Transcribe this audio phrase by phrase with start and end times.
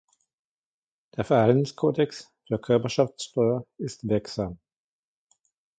[1.15, 4.57] Der Verhaltenskodex für Körperschaftssteuer ist wirksam.